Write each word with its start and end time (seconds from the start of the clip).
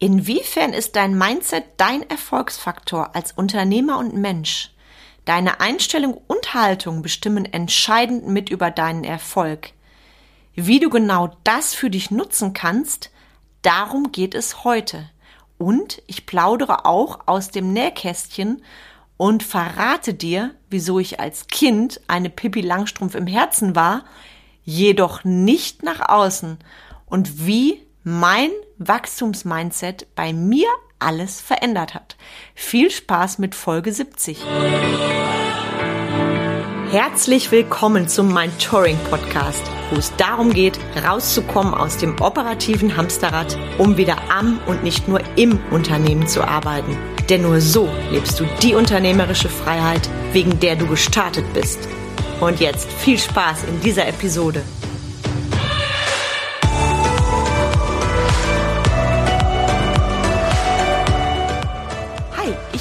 Inwiefern 0.00 0.72
ist 0.72 0.94
dein 0.94 1.18
Mindset 1.18 1.64
dein 1.76 2.08
Erfolgsfaktor 2.08 3.16
als 3.16 3.32
Unternehmer 3.32 3.98
und 3.98 4.14
Mensch? 4.14 4.70
Deine 5.24 5.60
Einstellung 5.60 6.20
und 6.28 6.54
Haltung 6.54 7.02
bestimmen 7.02 7.44
entscheidend 7.44 8.28
mit 8.28 8.48
über 8.48 8.70
deinen 8.70 9.02
Erfolg. 9.02 9.72
Wie 10.54 10.78
du 10.78 10.88
genau 10.88 11.36
das 11.42 11.74
für 11.74 11.90
dich 11.90 12.12
nutzen 12.12 12.52
kannst, 12.52 13.10
darum 13.62 14.12
geht 14.12 14.34
es 14.34 14.62
heute. 14.62 15.10
Und 15.58 16.00
ich 16.06 16.26
plaudere 16.26 16.86
auch 16.86 17.20
aus 17.26 17.50
dem 17.50 17.72
Nähkästchen 17.72 18.62
und 19.16 19.42
verrate 19.42 20.14
dir, 20.14 20.54
wieso 20.70 21.00
ich 21.00 21.18
als 21.18 21.48
Kind 21.48 22.00
eine 22.06 22.30
Pippi 22.30 22.60
Langstrumpf 22.60 23.16
im 23.16 23.26
Herzen 23.26 23.74
war, 23.74 24.04
jedoch 24.64 25.24
nicht 25.24 25.82
nach 25.82 26.08
außen 26.08 26.58
und 27.06 27.46
wie 27.46 27.84
mein 28.04 28.50
Wachstumsmindset 28.78 30.06
bei 30.14 30.32
mir 30.32 30.68
alles 31.00 31.40
verändert 31.40 31.94
hat. 31.94 32.16
Viel 32.54 32.90
Spaß 32.90 33.38
mit 33.38 33.54
Folge 33.54 33.92
70. 33.92 34.44
Herzlich 36.90 37.50
willkommen 37.50 38.08
zum 38.08 38.32
Mind 38.32 38.58
Touring 38.62 38.98
Podcast, 39.10 39.62
wo 39.90 39.96
es 39.96 40.14
darum 40.16 40.52
geht, 40.52 40.78
rauszukommen 41.04 41.74
aus 41.74 41.98
dem 41.98 42.20
operativen 42.20 42.96
Hamsterrad, 42.96 43.58
um 43.78 43.96
wieder 43.96 44.16
am 44.30 44.58
und 44.66 44.82
nicht 44.82 45.06
nur 45.06 45.20
im 45.36 45.58
Unternehmen 45.70 46.26
zu 46.26 46.42
arbeiten. 46.42 46.96
Denn 47.28 47.42
nur 47.42 47.60
so 47.60 47.90
lebst 48.10 48.40
du 48.40 48.44
die 48.62 48.74
unternehmerische 48.74 49.50
Freiheit, 49.50 50.08
wegen 50.32 50.60
der 50.60 50.76
du 50.76 50.86
gestartet 50.86 51.44
bist. 51.52 51.78
Und 52.40 52.60
jetzt 52.60 52.90
viel 52.90 53.18
Spaß 53.18 53.64
in 53.64 53.80
dieser 53.80 54.08
Episode. 54.08 54.62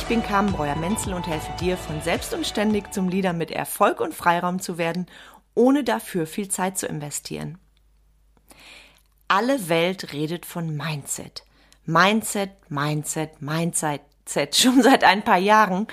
Bin 0.08 0.24
Carmen 0.24 0.54
Breuer-Menzel 0.54 1.14
und 1.14 1.28
helfe 1.28 1.52
dir, 1.60 1.76
von 1.76 2.02
selbst 2.02 2.34
und 2.34 2.48
ständig 2.48 2.94
zum 2.94 3.10
Leader 3.10 3.34
mit 3.34 3.52
Erfolg 3.52 4.00
und 4.00 4.14
Freiraum 4.14 4.62
zu 4.62 4.78
werden, 4.78 5.06
ohne 5.54 5.84
dafür 5.84 6.26
viel 6.26 6.48
Zeit 6.48 6.78
zu 6.78 6.88
investieren. 6.88 7.58
Alle 9.28 9.68
Welt 9.68 10.14
redet 10.14 10.46
von 10.46 10.78
Mindset. 10.78 11.44
Mindset, 11.84 12.52
Mindset, 12.70 13.42
Mindset, 13.42 14.02
schon 14.56 14.82
seit 14.82 15.04
ein 15.04 15.24
paar 15.24 15.40
Jahren. 15.40 15.88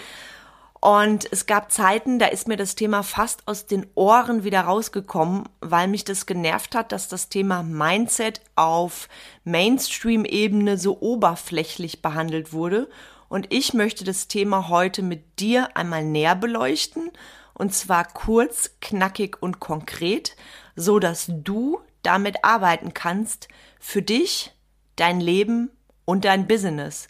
Und 0.81 1.27
es 1.33 1.47
gab 1.47 1.73
Zeiten, 1.73 2.21
da 2.21 2.27
ist 2.27 2.47
mir 2.47 2.57
das 2.57 2.77
Thema 2.77 3.03
fast 3.03 3.49
aus 3.49 3.67
den 3.67 3.85
Ohren 3.97 4.45
wieder 4.45 4.61
rausgekommen, 4.61 5.49
weil 5.61 5.89
mich 5.89 6.05
das 6.05 6.27
genervt 6.27 6.77
hat, 6.77 6.93
dass 6.93 7.09
das 7.09 7.31
Thema 7.31 7.65
Mindset 7.65 8.43
auf 8.55 9.09
Mainstream-Ebene 9.43 10.79
so 10.79 11.01
oberflächlich 11.01 12.01
behandelt 12.01 12.53
wurde 12.53 12.89
und 13.35 13.53
ich 13.53 13.75
möchte 13.75 14.05
das 14.05 14.29
Thema 14.29 14.69
heute 14.69 15.03
mit 15.03 15.41
dir 15.41 15.77
einmal 15.77 16.05
näher 16.05 16.37
beleuchten 16.37 17.11
und 17.53 17.75
zwar 17.75 18.05
kurz, 18.05 18.71
knackig 18.81 19.43
und 19.43 19.59
konkret, 19.59 20.37
so 20.77 21.01
dass 21.01 21.27
du 21.29 21.81
damit 22.05 22.45
arbeiten 22.45 22.95
kannst 22.95 23.49
für 23.81 24.03
dich, 24.03 24.53
dein 24.95 25.21
Leben 25.21 25.73
und 26.05 26.25
dein 26.25 26.47
Business. 26.47 27.09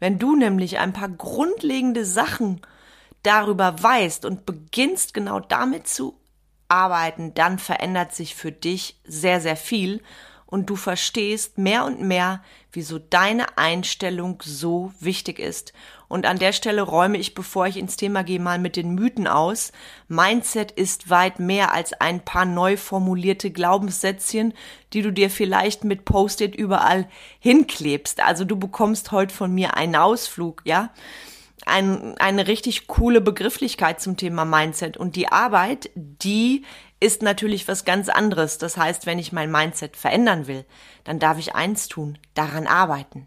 Wenn 0.00 0.18
du 0.18 0.34
nämlich 0.34 0.78
ein 0.78 0.94
paar 0.94 1.10
grundlegende 1.10 2.06
Sachen 2.06 2.62
darüber 3.22 3.82
weißt 3.82 4.24
und 4.24 4.46
beginnst 4.46 5.12
genau 5.12 5.40
damit 5.40 5.88
zu 5.88 6.18
arbeiten, 6.68 7.34
dann 7.34 7.58
verändert 7.58 8.14
sich 8.14 8.34
für 8.34 8.50
dich 8.50 8.98
sehr, 9.04 9.42
sehr 9.42 9.56
viel 9.56 10.00
und 10.46 10.70
du 10.70 10.76
verstehst 10.76 11.58
mehr 11.58 11.84
und 11.84 12.00
mehr, 12.00 12.42
wieso 12.72 12.98
deine 12.98 13.58
Einstellung 13.58 14.42
so 14.44 14.92
wichtig 15.00 15.38
ist. 15.38 15.72
Und 16.08 16.24
an 16.24 16.38
der 16.38 16.52
Stelle 16.52 16.82
räume 16.82 17.18
ich, 17.18 17.34
bevor 17.34 17.66
ich 17.66 17.76
ins 17.76 17.96
Thema 17.96 18.22
gehe, 18.22 18.38
mal 18.38 18.60
mit 18.60 18.76
den 18.76 18.94
Mythen 18.94 19.26
aus. 19.26 19.72
Mindset 20.06 20.70
ist 20.70 21.10
weit 21.10 21.40
mehr 21.40 21.72
als 21.72 21.92
ein 21.94 22.24
paar 22.24 22.44
neu 22.44 22.76
formulierte 22.76 23.50
Glaubenssätzchen, 23.50 24.54
die 24.92 25.02
du 25.02 25.12
dir 25.12 25.30
vielleicht 25.30 25.82
mit 25.82 26.04
Post-it 26.04 26.54
überall 26.54 27.08
hinklebst. 27.40 28.20
Also 28.20 28.44
du 28.44 28.56
bekommst 28.56 29.10
heute 29.10 29.34
von 29.34 29.52
mir 29.52 29.76
einen 29.76 29.96
Ausflug, 29.96 30.62
ja? 30.64 30.90
Ein, 31.64 32.16
eine 32.18 32.46
richtig 32.46 32.86
coole 32.86 33.20
Begrifflichkeit 33.20 34.00
zum 34.00 34.16
Thema 34.16 34.44
Mindset. 34.44 34.96
Und 34.96 35.16
die 35.16 35.28
Arbeit, 35.28 35.90
die 35.94 36.64
ist 37.00 37.22
natürlich 37.22 37.66
was 37.66 37.84
ganz 37.84 38.08
anderes. 38.08 38.58
Das 38.58 38.76
heißt, 38.76 39.06
wenn 39.06 39.18
ich 39.18 39.32
mein 39.32 39.50
Mindset 39.50 39.96
verändern 39.96 40.46
will, 40.46 40.64
dann 41.04 41.18
darf 41.18 41.38
ich 41.38 41.54
eins 41.54 41.88
tun, 41.88 42.18
daran 42.34 42.66
arbeiten. 42.66 43.26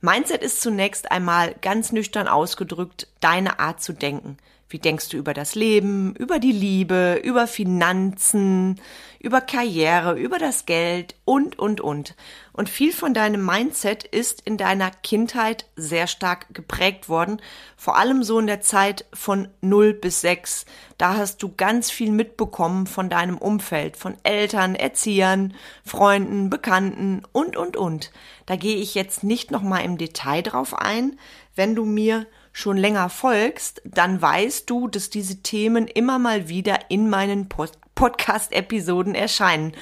Mindset 0.00 0.42
ist 0.42 0.62
zunächst 0.62 1.10
einmal 1.10 1.54
ganz 1.60 1.92
nüchtern 1.92 2.28
ausgedrückt 2.28 3.08
deine 3.20 3.58
Art 3.58 3.82
zu 3.82 3.92
denken. 3.92 4.38
Wie 4.70 4.78
denkst 4.78 5.08
du 5.08 5.16
über 5.16 5.34
das 5.34 5.56
Leben, 5.56 6.14
über 6.14 6.38
die 6.38 6.52
Liebe, 6.52 7.20
über 7.24 7.48
Finanzen, 7.48 8.80
über 9.18 9.40
Karriere, 9.40 10.16
über 10.16 10.38
das 10.38 10.64
Geld 10.64 11.16
und, 11.24 11.58
und, 11.58 11.80
und. 11.80 12.14
Und 12.52 12.68
viel 12.68 12.92
von 12.92 13.12
deinem 13.12 13.44
Mindset 13.44 14.04
ist 14.04 14.42
in 14.42 14.56
deiner 14.56 14.92
Kindheit 14.92 15.66
sehr 15.74 16.06
stark 16.06 16.54
geprägt 16.54 17.08
worden. 17.08 17.42
Vor 17.76 17.96
allem 17.96 18.22
so 18.22 18.38
in 18.38 18.46
der 18.46 18.60
Zeit 18.60 19.06
von 19.12 19.48
0 19.60 19.92
bis 19.92 20.20
6. 20.20 20.66
Da 20.98 21.16
hast 21.16 21.42
du 21.42 21.52
ganz 21.54 21.90
viel 21.90 22.12
mitbekommen 22.12 22.86
von 22.86 23.10
deinem 23.10 23.38
Umfeld, 23.38 23.96
von 23.96 24.14
Eltern, 24.22 24.76
Erziehern, 24.76 25.52
Freunden, 25.84 26.48
Bekannten 26.48 27.22
und, 27.32 27.56
und, 27.56 27.76
und. 27.76 28.12
Da 28.46 28.54
gehe 28.54 28.76
ich 28.76 28.94
jetzt 28.94 29.24
nicht 29.24 29.50
nochmal 29.50 29.84
im 29.84 29.98
Detail 29.98 30.42
drauf 30.42 30.78
ein. 30.78 31.18
Wenn 31.56 31.74
du 31.74 31.84
mir 31.84 32.26
schon 32.52 32.76
länger 32.76 33.08
folgst, 33.08 33.80
dann 33.84 34.20
weißt 34.20 34.68
du, 34.68 34.88
dass 34.88 35.10
diese 35.10 35.42
Themen 35.42 35.86
immer 35.86 36.18
mal 36.18 36.48
wieder 36.48 36.90
in 36.90 37.08
meinen 37.08 37.48
Pod 37.48 37.72
Podcast-Episoden 37.94 39.14
erscheinen. 39.14 39.74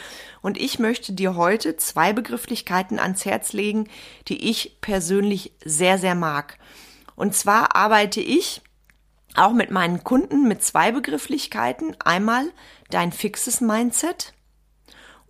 Und 0.43 0.59
ich 0.59 0.81
möchte 0.81 1.13
dir 1.13 1.37
heute 1.37 1.77
zwei 1.77 2.13
Begrifflichkeiten 2.13 2.99
ans 2.99 3.25
Herz 3.25 3.53
legen, 3.53 3.89
die 4.27 4.51
ich 4.51 4.81
persönlich 4.81 5.53
sehr, 5.65 5.99
sehr 5.99 6.17
mag. 6.17 6.59
Und 7.15 7.37
zwar 7.37 7.77
arbeite 7.77 8.21
ich 8.21 8.61
auch 9.37 9.53
mit 9.53 9.71
meinen 9.71 10.03
Kunden 10.03 10.49
mit 10.49 10.65
zwei 10.65 10.91
Begrifflichkeiten. 10.91 11.97
Einmal 12.01 12.51
dein 12.91 13.13
fixes 13.13 13.61
Mindset 13.61 14.35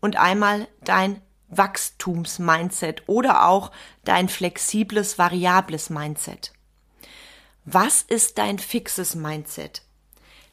und 0.01 0.17
einmal 0.17 0.67
dein 0.83 1.21
Wachstumsmindset 1.49 3.03
oder 3.07 3.47
auch 3.47 3.71
dein 4.05 4.29
flexibles, 4.29 5.19
variables 5.19 5.91
Mindset. 5.91 6.53
Was 7.71 8.01
ist 8.01 8.39
dein 8.39 8.59
fixes 8.59 9.15
Mindset? 9.15 9.83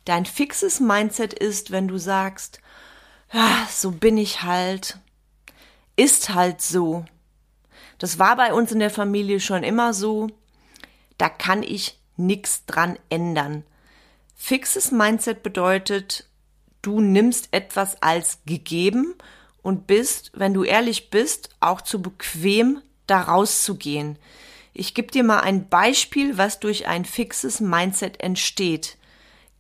Dein 0.04 0.26
fixes 0.26 0.82
Mindset 0.82 1.34
ist, 1.34 1.72
wenn 1.72 1.88
du 1.88 1.98
sagst, 1.98 2.60
ja, 3.32 3.66
so 3.72 3.92
bin 3.92 4.18
ich 4.18 4.44
halt, 4.44 5.00
ist 5.96 6.34
halt 6.34 6.62
so. 6.62 7.06
Das 8.00 8.20
war 8.20 8.36
bei 8.36 8.54
uns 8.54 8.74
in 8.74 8.80
der 8.80 8.90
Familie 8.90 9.40
schon 9.40 9.64
immer 9.64 9.94
so. 9.94 10.28
Da 11.18 11.30
kann 11.30 11.64
ich 11.64 11.98
nichts 12.18 12.66
dran 12.66 13.00
ändern. 13.08 13.64
Fixes 14.36 14.92
Mindset 14.92 15.42
bedeutet, 15.42 16.26
du 16.82 17.00
nimmst 17.00 17.48
etwas 17.52 18.02
als 18.02 18.40
gegeben 18.46 19.16
und 19.62 19.88
bist, 19.88 20.34
wenn 20.34 20.54
du 20.54 20.66
ehrlich 20.66 21.10
bist, 21.12 21.48
auch 21.62 21.80
zu 21.80 22.02
bequem, 22.02 22.82
da 23.08 23.22
rauszugehen. 23.22 24.20
Ich 24.78 24.94
gebe 24.94 25.10
dir 25.10 25.24
mal 25.24 25.40
ein 25.40 25.70
Beispiel, 25.70 26.38
was 26.38 26.60
durch 26.60 26.86
ein 26.86 27.06
fixes 27.06 27.62
Mindset 27.62 28.20
entsteht. 28.20 28.98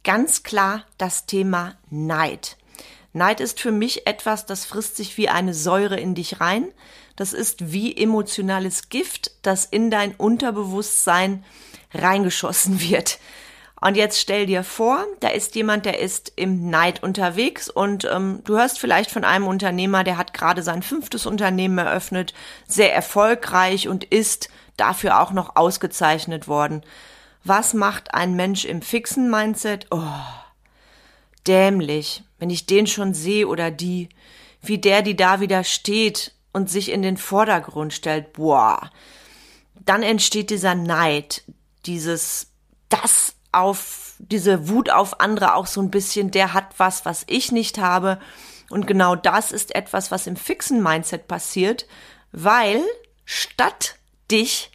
Ganz 0.04 0.44
klar 0.44 0.84
das 0.98 1.26
Thema 1.26 1.76
Neid. 1.90 2.58
Neid 3.14 3.40
ist 3.40 3.62
für 3.62 3.72
mich 3.72 4.08
etwas, 4.08 4.46
das 4.46 4.66
frisst 4.66 4.98
sich 4.98 5.16
wie 5.16 5.30
eine 5.30 5.54
Säure 5.54 5.98
in 5.98 6.16
dich 6.16 6.42
rein. 6.42 6.68
Das 7.16 7.32
ist 7.32 7.72
wie 7.72 7.96
emotionales 7.96 8.90
Gift, 8.90 9.32
das 9.42 9.64
in 9.64 9.90
dein 9.90 10.14
Unterbewusstsein 10.16 11.46
reingeschossen 11.94 12.82
wird. 12.90 13.18
Und 13.82 13.98
jetzt 13.98 14.20
stell 14.20 14.46
dir 14.46 14.64
vor, 14.64 15.06
da 15.20 15.28
ist 15.28 15.56
jemand, 15.56 15.86
der 15.86 16.00
ist 16.00 16.32
im 16.38 16.70
Neid 16.70 17.04
unterwegs 17.04 17.70
und 17.70 18.06
ähm, 18.06 18.40
du 18.46 18.58
hörst 18.58 18.80
vielleicht 18.80 19.12
von 19.12 19.24
einem 19.24 19.48
Unternehmer, 19.48 20.04
der 20.04 20.18
hat 20.18 20.34
gerade 20.34 20.64
sein 20.64 20.82
fünftes 20.82 21.26
Unternehmen 21.26 21.78
eröffnet, 21.78 22.34
sehr 22.68 22.96
erfolgreich 22.96 23.88
und 23.90 24.06
ist 24.06 24.50
dafür 24.78 25.22
auch 25.22 25.32
noch 25.32 25.56
ausgezeichnet 25.56 26.48
worden. 26.48 26.84
Was 27.44 27.74
macht 27.74 28.14
ein 28.14 28.36
Mensch 28.36 28.66
im 28.66 28.82
fixen 28.82 29.30
Mindset? 29.30 29.88
Oh, 29.92 30.02
dämlich, 31.46 32.24
wenn 32.40 32.50
ich 32.50 32.66
den 32.66 32.88
schon 32.88 33.14
sehe 33.14 33.48
oder 33.48 33.72
die, 33.72 34.10
wie 34.62 34.78
der, 34.78 35.02
die 35.02 35.16
da 35.16 35.42
wieder 35.42 35.64
steht 35.64 36.34
und 36.54 36.70
sich 36.70 36.90
in 36.90 37.02
den 37.02 37.18
Vordergrund 37.18 37.94
stellt, 37.94 38.34
boah. 38.34 38.90
Dann 39.86 40.02
entsteht 40.02 40.50
dieser 40.50 40.74
Neid, 40.74 41.44
dieses, 41.86 42.48
das 42.90 43.35
auf, 43.56 44.14
diese 44.20 44.70
Wut 44.70 44.90
auf 44.90 45.20
andere 45.20 45.56
auch 45.56 45.68
so 45.68 45.82
ein 45.82 45.92
bisschen, 45.92 46.32
der 46.32 46.54
hat 46.54 46.76
was, 46.78 47.06
was 47.06 47.24
ich 47.28 47.52
nicht 47.52 47.78
habe. 47.78 48.20
Und 48.70 48.88
genau 48.88 49.16
das 49.16 49.52
ist 49.52 49.76
etwas, 49.76 50.12
was 50.12 50.28
im 50.28 50.36
fixen 50.36 50.82
Mindset 50.82 51.28
passiert, 51.28 51.86
weil 52.32 52.82
statt 53.26 53.98
dich 54.32 54.72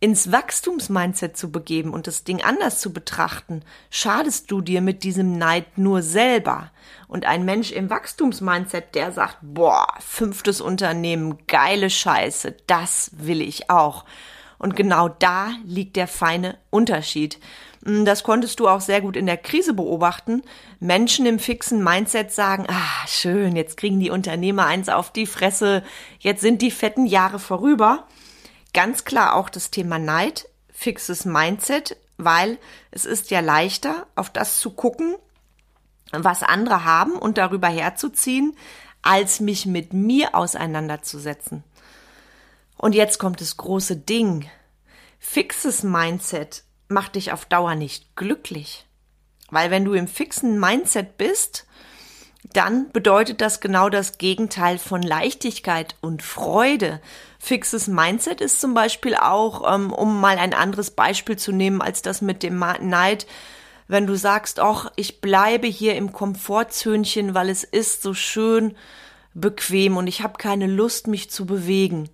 ins 0.00 0.30
Wachstumsmindset 0.30 1.36
zu 1.36 1.50
begeben 1.50 1.92
und 1.92 2.06
das 2.06 2.22
Ding 2.22 2.42
anders 2.42 2.80
zu 2.80 2.92
betrachten, 2.92 3.62
schadest 3.90 4.50
du 4.50 4.60
dir 4.60 4.80
mit 4.80 5.02
diesem 5.02 5.36
Neid 5.38 5.76
nur 5.76 6.02
selber. 6.02 6.70
Und 7.08 7.26
ein 7.26 7.44
Mensch 7.44 7.72
im 7.72 7.90
Wachstumsmindset, 7.90 8.94
der 8.94 9.10
sagt, 9.10 9.38
boah, 9.42 9.88
fünftes 9.98 10.60
Unternehmen, 10.60 11.38
geile 11.48 11.90
Scheiße, 11.90 12.54
das 12.68 13.10
will 13.14 13.42
ich 13.42 13.70
auch. 13.70 14.04
Und 14.58 14.76
genau 14.76 15.08
da 15.08 15.50
liegt 15.64 15.96
der 15.96 16.08
feine 16.08 16.58
Unterschied. 16.70 17.38
Hm, 17.88 18.04
das 18.04 18.22
konntest 18.22 18.60
du 18.60 18.68
auch 18.68 18.82
sehr 18.82 19.00
gut 19.00 19.16
in 19.16 19.24
der 19.24 19.38
Krise 19.38 19.72
beobachten. 19.72 20.42
Menschen 20.78 21.24
im 21.24 21.38
fixen 21.38 21.82
Mindset 21.82 22.30
sagen, 22.30 22.66
ah, 22.68 23.06
schön, 23.06 23.56
jetzt 23.56 23.78
kriegen 23.78 23.98
die 23.98 24.10
Unternehmer 24.10 24.66
eins 24.66 24.90
auf 24.90 25.10
die 25.10 25.24
Fresse, 25.24 25.82
jetzt 26.18 26.42
sind 26.42 26.60
die 26.60 26.70
fetten 26.70 27.06
Jahre 27.06 27.38
vorüber. 27.38 28.06
Ganz 28.74 29.06
klar 29.06 29.34
auch 29.34 29.48
das 29.48 29.70
Thema 29.70 29.98
Neid, 29.98 30.50
fixes 30.70 31.24
Mindset, 31.24 31.96
weil 32.18 32.58
es 32.90 33.06
ist 33.06 33.30
ja 33.30 33.40
leichter, 33.40 34.06
auf 34.16 34.28
das 34.28 34.58
zu 34.58 34.70
gucken, 34.70 35.16
was 36.12 36.42
andere 36.42 36.84
haben 36.84 37.12
und 37.12 37.38
darüber 37.38 37.68
herzuziehen, 37.68 38.54
als 39.00 39.40
mich 39.40 39.64
mit 39.64 39.94
mir 39.94 40.34
auseinanderzusetzen. 40.34 41.64
Und 42.76 42.94
jetzt 42.94 43.18
kommt 43.18 43.40
das 43.40 43.56
große 43.56 43.96
Ding. 43.96 44.50
Fixes 45.18 45.82
Mindset 45.82 46.64
macht 46.88 47.14
dich 47.14 47.32
auf 47.32 47.44
Dauer 47.44 47.74
nicht 47.74 48.16
glücklich. 48.16 48.86
Weil 49.50 49.70
wenn 49.70 49.84
du 49.84 49.94
im 49.94 50.08
fixen 50.08 50.58
Mindset 50.58 51.16
bist, 51.16 51.66
dann 52.52 52.90
bedeutet 52.92 53.40
das 53.40 53.60
genau 53.60 53.88
das 53.88 54.18
Gegenteil 54.18 54.78
von 54.78 55.02
Leichtigkeit 55.02 55.96
und 56.00 56.22
Freude. 56.22 57.00
Fixes 57.38 57.88
Mindset 57.88 58.40
ist 58.40 58.60
zum 58.60 58.74
Beispiel 58.74 59.14
auch, 59.14 59.74
ähm, 59.74 59.92
um 59.92 60.20
mal 60.20 60.38
ein 60.38 60.54
anderes 60.54 60.90
Beispiel 60.90 61.36
zu 61.36 61.52
nehmen 61.52 61.82
als 61.82 62.02
das 62.02 62.20
mit 62.20 62.42
dem 62.42 62.58
Neid, 62.58 63.26
wenn 63.86 64.06
du 64.06 64.16
sagst, 64.16 64.60
ach, 64.60 64.90
ich 64.96 65.20
bleibe 65.20 65.66
hier 65.66 65.96
im 65.96 66.12
Komfortzönchen, 66.12 67.34
weil 67.34 67.48
es 67.48 67.64
ist 67.64 68.02
so 68.02 68.12
schön 68.12 68.76
bequem 69.34 69.96
und 69.96 70.06
ich 70.06 70.22
habe 70.22 70.38
keine 70.38 70.66
Lust, 70.66 71.06
mich 71.06 71.30
zu 71.30 71.46
bewegen. 71.46 72.08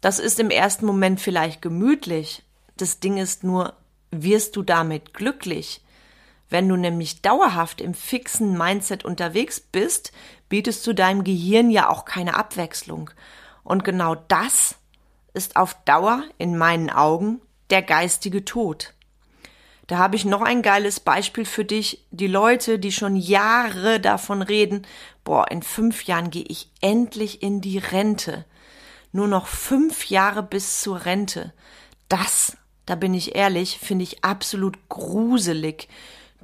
Das 0.00 0.18
ist 0.18 0.40
im 0.40 0.50
ersten 0.50 0.86
Moment 0.86 1.20
vielleicht 1.20 1.62
gemütlich. 1.62 2.42
Das 2.76 3.00
Ding 3.00 3.18
ist 3.18 3.44
nur, 3.44 3.74
wirst 4.10 4.56
du 4.56 4.62
damit 4.62 5.14
glücklich? 5.14 5.82
Wenn 6.48 6.68
du 6.68 6.76
nämlich 6.76 7.22
dauerhaft 7.22 7.80
im 7.80 7.94
fixen 7.94 8.58
Mindset 8.58 9.04
unterwegs 9.04 9.60
bist, 9.60 10.12
bietest 10.48 10.86
du 10.86 10.92
deinem 10.92 11.22
Gehirn 11.22 11.70
ja 11.70 11.88
auch 11.88 12.04
keine 12.04 12.34
Abwechslung. 12.34 13.10
Und 13.62 13.84
genau 13.84 14.16
das 14.16 14.74
ist 15.32 15.56
auf 15.56 15.76
Dauer 15.84 16.24
in 16.38 16.58
meinen 16.58 16.90
Augen 16.90 17.40
der 17.70 17.82
geistige 17.82 18.44
Tod. 18.44 18.94
Da 19.86 19.98
habe 19.98 20.14
ich 20.14 20.24
noch 20.24 20.42
ein 20.42 20.62
geiles 20.62 21.00
Beispiel 21.00 21.44
für 21.44 21.64
dich. 21.64 22.06
Die 22.12 22.28
Leute, 22.28 22.78
die 22.78 22.92
schon 22.92 23.16
Jahre 23.16 23.98
davon 23.98 24.40
reden, 24.40 24.86
boah, 25.24 25.50
in 25.50 25.62
fünf 25.62 26.04
Jahren 26.04 26.30
gehe 26.30 26.44
ich 26.46 26.70
endlich 26.80 27.42
in 27.42 27.60
die 27.60 27.78
Rente. 27.78 28.44
Nur 29.10 29.26
noch 29.26 29.48
fünf 29.48 30.06
Jahre 30.06 30.44
bis 30.44 30.80
zur 30.80 31.04
Rente. 31.04 31.52
Das, 32.08 32.56
da 32.86 32.94
bin 32.94 33.14
ich 33.14 33.34
ehrlich, 33.36 33.78
finde 33.78 34.04
ich 34.04 34.24
absolut 34.24 34.76
gruselig 34.88 35.88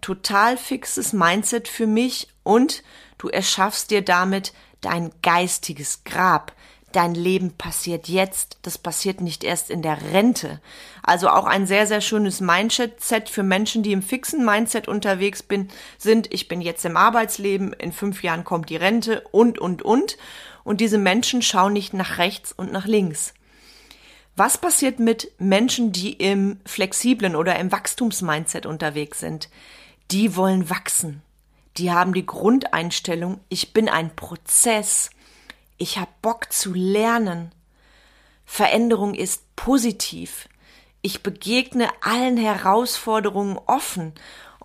total 0.00 0.56
fixes 0.56 1.12
Mindset 1.12 1.68
für 1.68 1.86
mich 1.86 2.28
und 2.42 2.82
du 3.18 3.28
erschaffst 3.28 3.90
dir 3.90 4.02
damit 4.02 4.52
dein 4.80 5.10
geistiges 5.22 6.04
Grab. 6.04 6.52
Dein 6.92 7.14
Leben 7.14 7.50
passiert 7.52 8.08
jetzt, 8.08 8.58
das 8.62 8.78
passiert 8.78 9.20
nicht 9.20 9.44
erst 9.44 9.70
in 9.70 9.82
der 9.82 10.00
Rente. 10.12 10.60
Also 11.02 11.28
auch 11.28 11.44
ein 11.44 11.66
sehr, 11.66 11.86
sehr 11.86 12.00
schönes 12.00 12.40
Mindset 12.40 13.28
für 13.28 13.42
Menschen, 13.42 13.82
die 13.82 13.92
im 13.92 14.02
fixen 14.02 14.44
Mindset 14.44 14.88
unterwegs 14.88 15.42
bin, 15.42 15.68
sind, 15.98 16.32
ich 16.32 16.48
bin 16.48 16.60
jetzt 16.60 16.84
im 16.84 16.96
Arbeitsleben, 16.96 17.72
in 17.74 17.92
fünf 17.92 18.22
Jahren 18.22 18.44
kommt 18.44 18.70
die 18.70 18.76
Rente 18.76 19.22
und, 19.32 19.58
und, 19.58 19.82
und. 19.82 20.16
Und 20.64 20.80
diese 20.80 20.98
Menschen 20.98 21.42
schauen 21.42 21.74
nicht 21.74 21.92
nach 21.92 22.18
rechts 22.18 22.52
und 22.52 22.72
nach 22.72 22.86
links. 22.86 23.34
Was 24.36 24.58
passiert 24.58 24.98
mit 24.98 25.32
Menschen, 25.38 25.92
die 25.92 26.12
im 26.12 26.60
flexiblen 26.66 27.34
oder 27.34 27.58
im 27.58 27.72
Wachstumsmindset 27.72 28.66
unterwegs 28.66 29.20
sind? 29.20 29.48
die 30.10 30.36
wollen 30.36 30.70
wachsen. 30.70 31.22
Die 31.76 31.92
haben 31.92 32.14
die 32.14 32.26
Grundeinstellung, 32.26 33.40
ich 33.48 33.72
bin 33.72 33.88
ein 33.88 34.14
Prozess. 34.14 35.10
Ich 35.78 35.98
habe 35.98 36.10
Bock 36.22 36.52
zu 36.52 36.72
lernen. 36.72 37.52
Veränderung 38.46 39.14
ist 39.14 39.42
positiv. 39.56 40.48
Ich 41.02 41.22
begegne 41.22 41.90
allen 42.00 42.38
Herausforderungen 42.38 43.58
offen. 43.66 44.14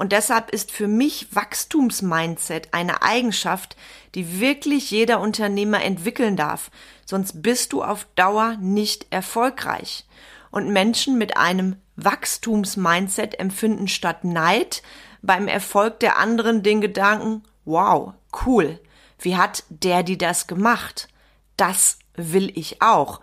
Und 0.01 0.13
deshalb 0.13 0.49
ist 0.49 0.71
für 0.71 0.87
mich 0.87 1.27
Wachstumsmindset 1.35 2.69
eine 2.73 3.03
Eigenschaft, 3.03 3.75
die 4.15 4.39
wirklich 4.39 4.89
jeder 4.89 5.19
Unternehmer 5.19 5.83
entwickeln 5.83 6.35
darf. 6.35 6.71
Sonst 7.05 7.43
bist 7.43 7.71
du 7.71 7.83
auf 7.83 8.07
Dauer 8.15 8.57
nicht 8.59 9.05
erfolgreich. 9.11 10.07
Und 10.49 10.73
Menschen 10.73 11.19
mit 11.19 11.37
einem 11.37 11.75
Wachstumsmindset 11.97 13.39
empfinden 13.39 13.87
statt 13.87 14.23
Neid 14.23 14.81
beim 15.21 15.47
Erfolg 15.47 15.99
der 15.99 16.17
anderen 16.17 16.63
den 16.63 16.81
Gedanken, 16.81 17.43
wow, 17.65 18.13
cool, 18.43 18.79
wie 19.19 19.37
hat 19.37 19.65
der 19.69 20.01
die 20.01 20.17
das 20.17 20.47
gemacht? 20.47 21.09
Das 21.57 21.99
will 22.15 22.51
ich 22.55 22.81
auch. 22.81 23.21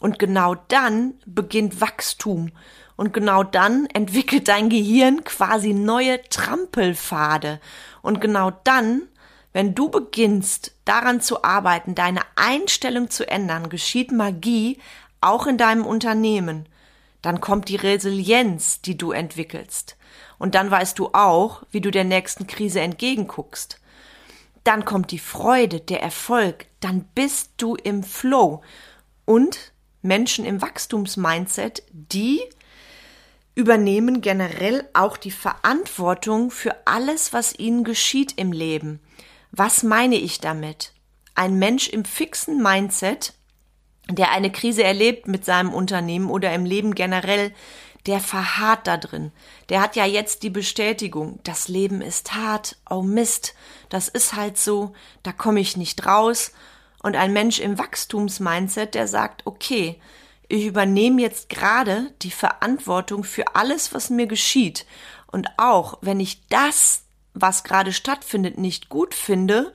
Und 0.00 0.18
genau 0.18 0.56
dann 0.56 1.14
beginnt 1.24 1.80
Wachstum. 1.80 2.50
Und 2.96 3.12
genau 3.12 3.42
dann 3.42 3.86
entwickelt 3.92 4.48
dein 4.48 4.70
Gehirn 4.70 5.22
quasi 5.24 5.74
neue 5.74 6.22
Trampelpfade. 6.22 7.60
Und 8.02 8.20
genau 8.20 8.52
dann, 8.64 9.02
wenn 9.52 9.74
du 9.74 9.90
beginnst, 9.90 10.74
daran 10.84 11.20
zu 11.20 11.44
arbeiten, 11.44 11.94
deine 11.94 12.20
Einstellung 12.36 13.10
zu 13.10 13.28
ändern, 13.28 13.68
geschieht 13.68 14.12
Magie 14.12 14.78
auch 15.20 15.46
in 15.46 15.58
deinem 15.58 15.84
Unternehmen. 15.84 16.68
Dann 17.20 17.40
kommt 17.40 17.68
die 17.68 17.76
Resilienz, 17.76 18.80
die 18.80 18.96
du 18.96 19.12
entwickelst. 19.12 19.96
Und 20.38 20.54
dann 20.54 20.70
weißt 20.70 20.98
du 20.98 21.10
auch, 21.12 21.62
wie 21.70 21.80
du 21.80 21.90
der 21.90 22.04
nächsten 22.04 22.46
Krise 22.46 22.80
entgegenguckst. 22.80 23.80
Dann 24.64 24.84
kommt 24.84 25.10
die 25.10 25.18
Freude, 25.18 25.80
der 25.80 26.02
Erfolg, 26.02 26.66
dann 26.80 27.04
bist 27.14 27.52
du 27.58 27.76
im 27.76 28.02
Flow. 28.02 28.62
Und 29.24 29.72
Menschen 30.02 30.44
im 30.44 30.62
Wachstumsmindset, 30.62 31.82
die 31.92 32.40
übernehmen 33.56 34.20
generell 34.20 34.88
auch 34.92 35.16
die 35.16 35.32
Verantwortung 35.32 36.52
für 36.52 36.76
alles, 36.86 37.32
was 37.32 37.58
ihnen 37.58 37.82
geschieht 37.82 38.34
im 38.36 38.52
Leben. 38.52 39.00
Was 39.50 39.82
meine 39.82 40.16
ich 40.16 40.40
damit? 40.40 40.92
Ein 41.34 41.58
Mensch 41.58 41.88
im 41.88 42.04
fixen 42.04 42.62
Mindset, 42.62 43.32
der 44.10 44.30
eine 44.30 44.52
Krise 44.52 44.84
erlebt 44.84 45.26
mit 45.26 45.44
seinem 45.44 45.72
Unternehmen 45.72 46.30
oder 46.30 46.52
im 46.54 46.66
Leben 46.66 46.94
generell, 46.94 47.52
der 48.04 48.20
verharrt 48.20 48.86
da 48.86 48.98
drin. 48.98 49.32
Der 49.70 49.80
hat 49.80 49.96
ja 49.96 50.04
jetzt 50.04 50.42
die 50.42 50.50
Bestätigung, 50.50 51.40
das 51.42 51.66
Leben 51.66 52.02
ist 52.02 52.34
hart, 52.34 52.76
oh 52.88 53.02
Mist, 53.02 53.54
das 53.88 54.08
ist 54.08 54.34
halt 54.34 54.58
so, 54.58 54.92
da 55.22 55.32
komme 55.32 55.60
ich 55.60 55.78
nicht 55.78 56.06
raus. 56.06 56.52
Und 57.02 57.16
ein 57.16 57.32
Mensch 57.32 57.58
im 57.58 57.78
Wachstumsmindset, 57.78 58.94
der 58.94 59.08
sagt, 59.08 59.46
okay, 59.46 59.98
ich 60.48 60.66
übernehme 60.66 61.22
jetzt 61.22 61.48
gerade 61.48 62.12
die 62.22 62.30
Verantwortung 62.30 63.24
für 63.24 63.54
alles, 63.54 63.94
was 63.94 64.10
mir 64.10 64.26
geschieht. 64.26 64.86
Und 65.26 65.48
auch 65.56 65.98
wenn 66.00 66.20
ich 66.20 66.46
das, 66.48 67.02
was 67.34 67.64
gerade 67.64 67.92
stattfindet, 67.92 68.58
nicht 68.58 68.88
gut 68.88 69.14
finde, 69.14 69.74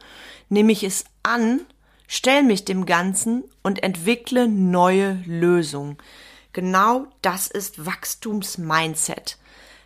nehme 0.49 0.71
ich 0.71 0.83
es 0.83 1.05
an, 1.23 1.61
stelle 2.07 2.43
mich 2.43 2.65
dem 2.65 2.85
Ganzen 2.85 3.43
und 3.63 3.83
entwickle 3.83 4.47
neue 4.47 5.21
Lösungen. 5.25 5.97
Genau 6.53 7.07
das 7.21 7.47
ist 7.47 7.85
Wachstumsmindset. 7.85 9.37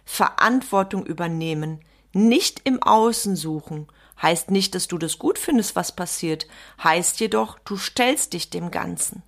Verantwortung 0.06 1.06
übernehmen, 1.06 1.82
nicht 2.13 2.62
im 2.63 2.82
Außen 2.82 3.36
suchen, 3.36 3.88
heißt 4.22 4.51
nicht, 4.51 4.75
dass 4.75 4.88
du 4.88 4.98
das 4.98 5.20
gut 5.20 5.38
findest, 5.38 5.75
was 5.75 5.96
passiert, 5.96 6.48
heißt 6.84 7.20
jedoch, 7.20 7.60
du 7.60 7.75
stellst 7.75 8.34
dich 8.34 8.50
dem 8.50 8.72
Ganzen. 8.72 9.24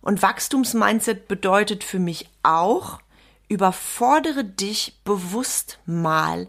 Und 0.00 0.22
Wachstumsmindset 0.22 1.28
bedeutet 1.28 1.84
für 1.84 1.98
mich 1.98 2.28
auch, 2.42 3.00
überfordere 3.48 4.44
dich 4.44 5.00
bewusst 5.04 5.78
mal. 5.86 6.48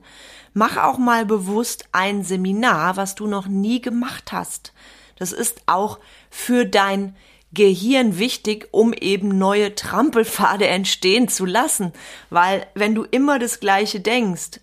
Mach 0.53 0.77
auch 0.77 0.97
mal 0.97 1.25
bewusst 1.25 1.85
ein 1.91 2.23
Seminar, 2.23 2.97
was 2.97 3.15
du 3.15 3.27
noch 3.27 3.47
nie 3.47 3.81
gemacht 3.81 4.31
hast. 4.31 4.73
Das 5.17 5.31
ist 5.31 5.61
auch 5.65 5.99
für 6.29 6.65
dein 6.65 7.15
Gehirn 7.51 8.19
wichtig, 8.19 8.67
um 8.71 8.93
eben 8.93 9.37
neue 9.37 9.75
Trampelpfade 9.75 10.67
entstehen 10.67 11.27
zu 11.27 11.45
lassen. 11.45 11.93
Weil 12.29 12.67
wenn 12.75 12.95
du 12.95 13.03
immer 13.03 13.39
das 13.39 13.59
Gleiche 13.59 13.99
denkst, 13.99 14.59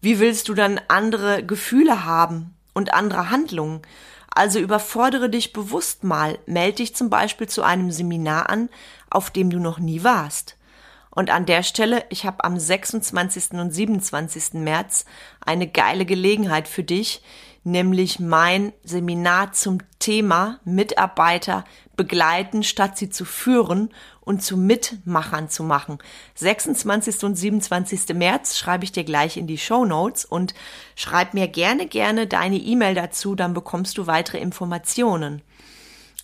wie 0.00 0.18
willst 0.18 0.48
du 0.48 0.54
dann 0.54 0.80
andere 0.88 1.44
Gefühle 1.44 2.04
haben 2.04 2.54
und 2.74 2.92
andere 2.92 3.30
Handlungen? 3.30 3.82
Also 4.34 4.58
überfordere 4.58 5.30
dich 5.30 5.52
bewusst 5.52 6.02
mal. 6.02 6.38
Meld 6.46 6.80
dich 6.80 6.96
zum 6.96 7.08
Beispiel 7.08 7.48
zu 7.48 7.62
einem 7.62 7.90
Seminar 7.92 8.50
an, 8.50 8.68
auf 9.08 9.30
dem 9.30 9.48
du 9.48 9.60
noch 9.60 9.78
nie 9.78 10.02
warst. 10.02 10.56
Und 11.10 11.30
an 11.30 11.46
der 11.46 11.62
Stelle, 11.62 12.04
ich 12.08 12.26
habe 12.26 12.42
am 12.42 12.58
26. 12.58 13.52
und 13.52 13.70
27. 13.70 14.54
März 14.54 15.04
eine 15.40 15.68
geile 15.68 16.04
Gelegenheit 16.04 16.66
für 16.66 16.82
dich, 16.82 17.22
nämlich 17.64 18.20
mein 18.20 18.72
Seminar 18.84 19.52
zum 19.52 19.78
Thema 19.98 20.60
Mitarbeiter 20.64 21.64
begleiten, 21.96 22.62
statt 22.62 22.98
sie 22.98 23.08
zu 23.08 23.24
führen 23.24 23.90
und 24.20 24.42
zu 24.42 24.56
Mitmachern 24.56 25.48
zu 25.48 25.62
machen. 25.62 25.98
26. 26.34 27.24
und 27.24 27.36
27. 27.36 28.14
März 28.14 28.58
schreibe 28.58 28.84
ich 28.84 28.92
dir 28.92 29.04
gleich 29.04 29.36
in 29.36 29.46
die 29.46 29.58
Show 29.58 29.84
Notes 29.84 30.24
und 30.24 30.54
schreib 30.94 31.34
mir 31.34 31.48
gerne, 31.48 31.86
gerne 31.86 32.26
deine 32.26 32.56
E-Mail 32.56 32.94
dazu, 32.94 33.34
dann 33.34 33.54
bekommst 33.54 33.98
du 33.98 34.06
weitere 34.06 34.38
Informationen. 34.38 35.42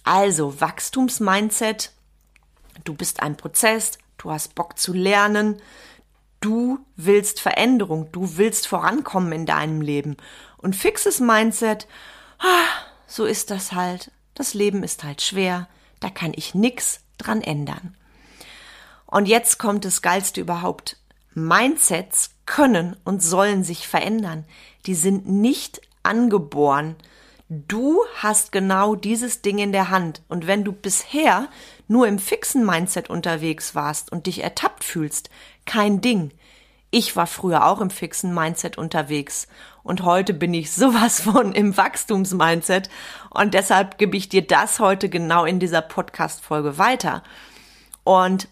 Also, 0.04 0.60
Wachstumsmindset. 0.60 1.92
Du 2.84 2.94
bist 2.94 3.22
ein 3.22 3.36
Prozess, 3.36 3.98
du 4.16 4.30
hast 4.30 4.54
Bock 4.54 4.78
zu 4.78 4.92
lernen, 4.94 5.60
du 6.40 6.78
willst 6.96 7.40
Veränderung, 7.40 8.10
du 8.12 8.38
willst 8.38 8.66
vorankommen 8.66 9.32
in 9.32 9.46
deinem 9.46 9.82
Leben. 9.82 10.16
Und 10.60 10.76
fixes 10.76 11.20
Mindset, 11.20 11.86
ah, 12.38 12.66
so 13.06 13.24
ist 13.24 13.50
das 13.50 13.72
halt. 13.72 14.10
Das 14.34 14.54
Leben 14.54 14.82
ist 14.82 15.04
halt 15.04 15.22
schwer, 15.22 15.68
da 16.00 16.10
kann 16.10 16.32
ich 16.34 16.54
nix 16.54 17.00
dran 17.18 17.42
ändern. 17.42 17.96
Und 19.06 19.26
jetzt 19.26 19.58
kommt 19.58 19.84
das 19.84 20.02
Geilste 20.02 20.40
überhaupt. 20.40 20.96
Mindsets 21.34 22.30
können 22.46 22.96
und 23.04 23.22
sollen 23.22 23.64
sich 23.64 23.88
verändern. 23.88 24.44
Die 24.86 24.94
sind 24.94 25.28
nicht 25.28 25.80
angeboren. 26.02 26.96
Du 27.48 28.04
hast 28.16 28.52
genau 28.52 28.94
dieses 28.94 29.42
Ding 29.42 29.58
in 29.58 29.72
der 29.72 29.90
Hand. 29.90 30.22
Und 30.28 30.46
wenn 30.46 30.64
du 30.64 30.72
bisher 30.72 31.48
nur 31.88 32.06
im 32.06 32.18
fixen 32.18 32.64
Mindset 32.64 33.10
unterwegs 33.10 33.74
warst 33.74 34.12
und 34.12 34.26
dich 34.26 34.42
ertappt 34.42 34.84
fühlst, 34.84 35.30
kein 35.66 36.00
Ding. 36.00 36.30
Ich 36.90 37.14
war 37.14 37.26
früher 37.26 37.66
auch 37.66 37.80
im 37.80 37.90
fixen 37.90 38.34
Mindset 38.34 38.76
unterwegs 38.76 39.46
und 39.84 40.02
heute 40.02 40.34
bin 40.34 40.52
ich 40.52 40.72
sowas 40.72 41.20
von 41.20 41.52
im 41.52 41.76
Wachstumsmindset 41.76 42.90
und 43.30 43.54
deshalb 43.54 43.98
gebe 43.98 44.16
ich 44.16 44.28
dir 44.28 44.42
das 44.42 44.80
heute 44.80 45.08
genau 45.08 45.44
in 45.44 45.60
dieser 45.60 45.82
Podcast 45.82 46.42
Folge 46.42 46.78
weiter. 46.78 47.22
Und 48.02 48.48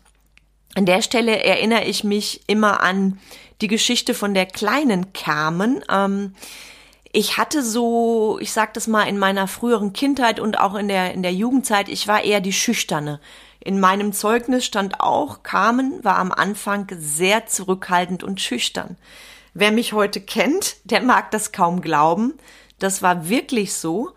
an 0.76 0.86
der 0.86 1.02
Stelle 1.02 1.42
erinnere 1.42 1.84
ich 1.84 2.04
mich 2.04 2.42
immer 2.46 2.80
an 2.80 3.18
die 3.60 3.68
Geschichte 3.68 4.14
von 4.14 4.34
der 4.34 4.46
kleinen 4.46 5.12
Carmen. 5.12 5.84
Ähm, 5.90 6.34
ich 7.10 7.38
hatte 7.38 7.64
so, 7.64 8.38
ich 8.40 8.52
sag 8.52 8.74
das 8.74 8.86
mal, 8.86 9.04
in 9.04 9.18
meiner 9.18 9.48
früheren 9.48 9.92
Kindheit 9.92 10.38
und 10.38 10.60
auch 10.60 10.76
in 10.76 10.86
der, 10.86 11.12
in 11.14 11.22
der 11.22 11.32
Jugendzeit, 11.32 11.88
ich 11.88 12.06
war 12.06 12.22
eher 12.22 12.40
die 12.40 12.52
Schüchterne. 12.52 13.18
In 13.68 13.80
meinem 13.80 14.14
Zeugnis 14.14 14.64
stand 14.64 15.00
auch, 15.00 15.42
Carmen 15.42 16.02
war 16.02 16.16
am 16.16 16.32
Anfang 16.32 16.86
sehr 16.90 17.44
zurückhaltend 17.44 18.24
und 18.24 18.40
schüchtern. 18.40 18.96
Wer 19.52 19.72
mich 19.72 19.92
heute 19.92 20.22
kennt, 20.22 20.76
der 20.84 21.02
mag 21.02 21.30
das 21.32 21.52
kaum 21.52 21.82
glauben. 21.82 22.32
Das 22.78 23.02
war 23.02 23.28
wirklich 23.28 23.74
so. 23.74 24.12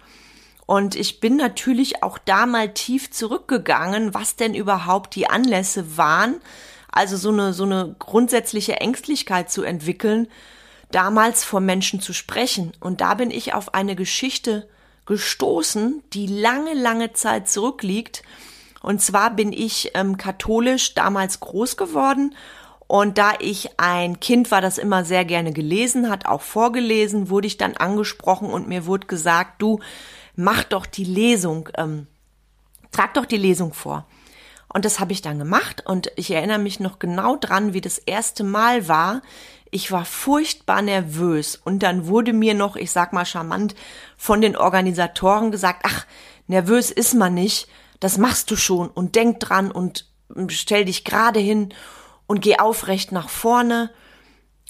Und 0.67 0.95
ich 0.95 1.19
bin 1.19 1.35
natürlich 1.35 2.01
auch 2.01 2.17
da 2.17 2.45
mal 2.45 2.73
tief 2.73 3.11
zurückgegangen, 3.11 4.13
was 4.13 4.37
denn 4.37 4.55
überhaupt 4.55 5.15
die 5.15 5.29
Anlässe 5.29 5.97
waren. 5.97 6.39
Also 6.89 7.17
so 7.17 7.31
eine, 7.31 7.51
so 7.51 7.65
eine 7.65 7.93
grundsätzliche 7.99 8.77
Ängstlichkeit 8.77 9.51
zu 9.51 9.63
entwickeln, 9.63 10.29
damals 10.91 11.43
vor 11.43 11.59
Menschen 11.59 11.99
zu 11.99 12.13
sprechen. 12.13 12.71
Und 12.79 13.01
da 13.01 13.15
bin 13.15 13.31
ich 13.31 13.53
auf 13.53 13.73
eine 13.73 13.97
Geschichte 13.97 14.69
gestoßen, 15.05 16.03
die 16.13 16.27
lange, 16.27 16.73
lange 16.73 17.11
Zeit 17.11 17.49
zurückliegt. 17.49 18.23
Und 18.81 19.01
zwar 19.01 19.31
bin 19.31 19.53
ich 19.53 19.91
ähm, 19.93 20.17
katholisch 20.17 20.93
damals 20.93 21.39
groß 21.39 21.77
geworden. 21.77 22.35
Und 22.87 23.17
da 23.17 23.33
ich 23.39 23.79
ein 23.79 24.19
Kind 24.19 24.51
war, 24.51 24.59
das 24.59 24.77
immer 24.77 25.05
sehr 25.05 25.23
gerne 25.23 25.53
gelesen 25.53 26.09
hat, 26.09 26.25
auch 26.25 26.41
vorgelesen, 26.41 27.29
wurde 27.29 27.47
ich 27.47 27.57
dann 27.57 27.77
angesprochen 27.77 28.49
und 28.49 28.67
mir 28.67 28.85
wurde 28.85 29.07
gesagt, 29.07 29.61
du 29.61 29.79
mach 30.35 30.63
doch 30.63 30.85
die 30.85 31.05
Lesung, 31.05 31.69
ähm, 31.77 32.07
trag 32.91 33.13
doch 33.13 33.25
die 33.25 33.37
Lesung 33.37 33.73
vor. 33.73 34.05
Und 34.67 34.85
das 34.85 34.99
habe 34.99 35.13
ich 35.13 35.21
dann 35.21 35.39
gemacht 35.39 35.85
und 35.85 36.11
ich 36.15 36.31
erinnere 36.31 36.59
mich 36.59 36.79
noch 36.79 36.99
genau 36.99 37.35
dran, 37.35 37.73
wie 37.73 37.81
das 37.81 37.97
erste 37.97 38.43
Mal 38.43 38.87
war, 38.87 39.21
ich 39.69 39.91
war 39.91 40.03
furchtbar 40.03 40.81
nervös 40.81 41.55
und 41.55 41.83
dann 41.83 42.07
wurde 42.07 42.33
mir 42.33 42.53
noch, 42.53 42.75
ich 42.75 42.91
sag 42.91 43.13
mal 43.13 43.25
charmant, 43.25 43.73
von 44.17 44.41
den 44.41 44.57
Organisatoren 44.57 45.51
gesagt, 45.51 45.83
ach, 45.85 46.05
nervös 46.47 46.91
ist 46.91 47.13
man 47.13 47.33
nicht, 47.33 47.69
das 48.01 48.17
machst 48.17 48.51
du 48.51 48.57
schon 48.57 48.89
und 48.89 49.15
denk 49.15 49.39
dran 49.39 49.71
und 49.71 50.05
stell 50.49 50.83
dich 50.83 51.05
gerade 51.05 51.39
hin 51.39 51.73
und 52.27 52.41
geh 52.41 52.59
aufrecht 52.59 53.13
nach 53.13 53.29
vorne. 53.29 53.89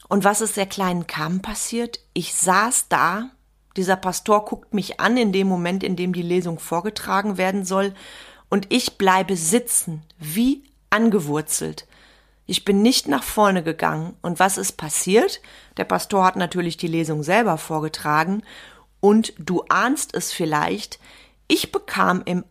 Und 0.07 0.23
was 0.23 0.41
ist 0.41 0.57
der 0.57 0.67
kleinen 0.67 1.07
Kam 1.07 1.41
passiert? 1.41 2.01
Ich 2.13 2.35
saß 2.35 2.89
da, 2.89 3.31
dieser 3.77 3.95
Pastor 3.95 4.45
guckt 4.45 4.73
mich 4.73 4.99
an 4.99 5.15
in 5.15 5.31
dem 5.31 5.47
Moment, 5.47 5.83
in 5.83 5.95
dem 5.95 6.13
die 6.13 6.21
Lesung 6.21 6.59
vorgetragen 6.59 7.37
werden 7.37 7.65
soll, 7.65 7.93
und 8.49 8.67
ich 8.69 8.97
bleibe 8.97 9.37
sitzen, 9.37 10.03
wie 10.19 10.65
angewurzelt. 10.89 11.87
Ich 12.47 12.65
bin 12.65 12.81
nicht 12.81 13.07
nach 13.07 13.23
vorne 13.23 13.63
gegangen. 13.63 14.17
Und 14.21 14.39
was 14.39 14.57
ist 14.57 14.73
passiert? 14.73 15.39
Der 15.77 15.85
Pastor 15.85 16.25
hat 16.25 16.35
natürlich 16.35 16.75
die 16.75 16.87
Lesung 16.87 17.23
selber 17.23 17.57
vorgetragen. 17.57 18.43
Und 18.99 19.33
du 19.39 19.63
ahnst 19.69 20.13
es 20.13 20.33
vielleicht, 20.33 20.99
ich 21.47 21.71
bekam 21.71 22.23
im 22.25 22.43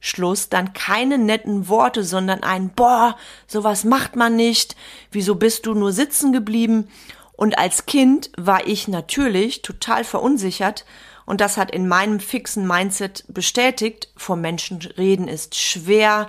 Anschluss 0.00 0.48
dann 0.48 0.72
keine 0.72 1.18
netten 1.18 1.68
Worte, 1.68 2.04
sondern 2.04 2.42
ein 2.42 2.70
Boah, 2.70 3.16
sowas 3.46 3.84
macht 3.84 4.14
man 4.14 4.36
nicht. 4.36 4.76
Wieso 5.10 5.34
bist 5.34 5.66
du 5.66 5.74
nur 5.74 5.92
sitzen 5.92 6.32
geblieben? 6.32 6.88
Und 7.32 7.58
als 7.58 7.86
Kind 7.86 8.30
war 8.36 8.66
ich 8.66 8.88
natürlich 8.88 9.62
total 9.62 10.04
verunsichert 10.04 10.84
und 11.26 11.40
das 11.40 11.56
hat 11.56 11.70
in 11.70 11.88
meinem 11.88 12.20
fixen 12.20 12.66
Mindset 12.66 13.24
bestätigt, 13.28 14.08
vor 14.16 14.36
Menschen 14.36 14.78
reden 14.96 15.28
ist 15.28 15.56
schwer, 15.56 16.28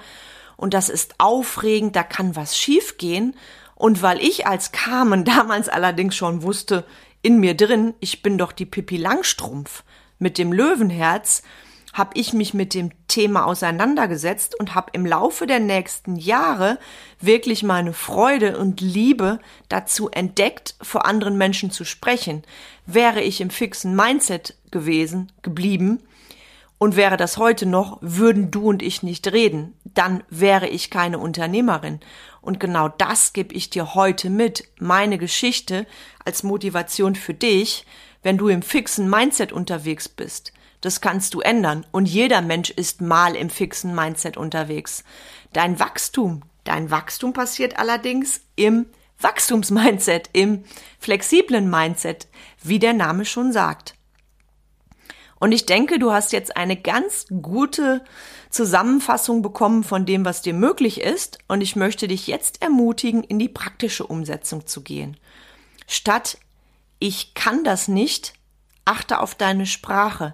und 0.58 0.74
das 0.74 0.90
ist 0.90 1.16
aufregend, 1.20 1.96
da 1.96 2.02
kann 2.02 2.36
was 2.36 2.58
schiefgehen. 2.58 3.36
Und 3.76 4.02
weil 4.02 4.20
ich 4.20 4.48
als 4.48 4.72
Carmen 4.72 5.24
damals 5.24 5.70
allerdings 5.70 6.16
schon 6.16 6.42
wusste, 6.42 6.84
in 7.22 7.40
mir 7.40 7.56
drin, 7.56 7.94
ich 8.00 8.24
bin 8.24 8.38
doch 8.38 8.52
die 8.52 8.66
Pippi 8.66 8.98
Langstrumpf 8.98 9.84
mit 10.18 10.40
dem 10.40 10.52
Löwenherz, 10.52 11.44
habe 11.98 12.12
ich 12.14 12.34
mich 12.34 12.54
mit 12.54 12.74
dem 12.74 12.92
Thema 13.08 13.46
auseinandergesetzt 13.46 14.60
und 14.60 14.76
habe 14.76 14.92
im 14.94 15.06
Laufe 15.06 15.48
der 15.48 15.60
nächsten 15.60 16.16
Jahre 16.16 16.78
wirklich 17.20 17.64
meine 17.64 17.94
Freude 17.94 18.58
und 18.58 18.82
Liebe 18.82 19.40
dazu 19.68 20.10
entdeckt, 20.10 20.76
vor 20.82 21.06
anderen 21.06 21.38
Menschen 21.38 21.72
zu 21.72 21.86
sprechen. 21.86 22.44
Wäre 22.86 23.22
ich 23.22 23.42
im 23.42 23.50
fixen 23.50 23.96
Mindset 23.96 24.56
gewesen, 24.70 25.32
geblieben, 25.42 26.04
und 26.80 26.96
wäre 26.96 27.18
das 27.18 27.38
heute 27.38 27.66
noch, 27.66 27.98
würden 28.02 28.52
du 28.52 28.70
und 28.70 28.84
ich 28.84 29.02
nicht 29.02 29.32
reden. 29.32 29.74
Dann 29.84 30.24
wäre 30.30 30.68
ich 30.68 30.92
keine 30.92 31.18
Unternehmerin. 31.18 32.00
Und 32.40 32.60
genau 32.60 32.88
das 32.88 33.34
gebe 33.34 33.56
ich 33.56 33.72
dir 33.72 33.96
heute 33.96 34.30
mit. 34.30 34.66
Meine 34.80 35.18
Geschichte 35.18 35.88
als 36.24 36.44
Motivation 36.44 37.16
für 37.16 37.34
dich, 37.34 37.84
wenn 38.22 38.38
du 38.38 38.48
im 38.48 38.62
fixen 38.62 39.10
Mindset 39.10 39.52
unterwegs 39.52 40.08
bist. 40.08 40.54
Das 40.82 41.02
kannst 41.02 41.34
du 41.34 41.42
ändern. 41.42 41.86
Und 41.92 42.08
jeder 42.08 42.42
Mensch 42.42 42.70
ist 42.70 43.02
mal 43.02 43.36
im 43.36 43.50
fixen 43.50 43.96
Mindset 43.96 44.38
unterwegs. 44.38 45.04
Dein 45.54 45.80
Wachstum, 45.80 46.44
dein 46.64 46.92
Wachstum 46.92 47.34
passiert 47.34 47.80
allerdings 47.80 48.42
im 48.56 48.86
Wachstumsmindset, 49.20 50.30
im 50.34 50.64
flexiblen 51.00 51.70
Mindset, 51.70 52.28
wie 52.62 52.80
der 52.80 52.94
Name 52.94 53.26
schon 53.26 53.52
sagt. 53.52 53.96
Und 55.40 55.52
ich 55.52 55.66
denke, 55.66 56.00
du 56.00 56.12
hast 56.12 56.32
jetzt 56.32 56.58
eine 56.58 56.76
ganz 56.76 57.28
gute 57.42 58.04
Zusammenfassung 58.50 59.42
bekommen 59.42 59.84
von 59.84 60.06
dem, 60.06 60.26
was 60.26 60.42
dir 60.42 60.54
möglich 60.54 61.02
ist. 61.02 61.38
Und 61.48 61.62
ich 61.62 61.76
möchte 61.76 62.08
dich 62.08 62.28
jetzt 62.28 62.62
ermutigen, 62.62 63.24
in 63.24 63.38
die 63.38 63.50
praktische 63.50 64.06
Umsetzung 64.06 64.66
zu 64.66 64.82
gehen. 64.82 65.18
Statt 65.88 66.38
ich 67.00 67.36
kann 67.36 67.64
das 67.64 67.88
nicht, 67.88 68.34
achte 68.86 69.20
auf 69.20 69.36
deine 69.36 69.68
Sprache. 69.68 70.34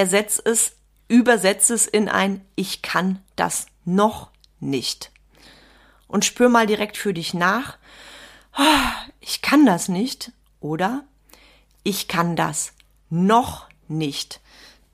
Ersetz 0.00 0.40
es, 0.42 0.76
übersetze 1.08 1.74
es 1.74 1.86
in 1.86 2.08
ein 2.08 2.42
ich 2.54 2.80
kann 2.80 3.18
das 3.36 3.66
noch 3.84 4.30
nicht. 4.58 5.12
Und 6.08 6.24
spür 6.24 6.48
mal 6.48 6.66
direkt 6.66 6.96
für 6.96 7.12
dich 7.12 7.34
nach. 7.34 7.76
Ah, 8.54 8.92
ich 9.20 9.42
kann 9.42 9.66
das 9.66 9.90
nicht 9.90 10.32
oder 10.58 11.04
ich 11.82 12.08
kann 12.08 12.34
das 12.34 12.72
noch 13.10 13.68
nicht. 13.88 14.40